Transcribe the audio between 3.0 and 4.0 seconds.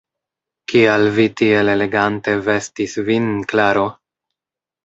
vin, Klaro?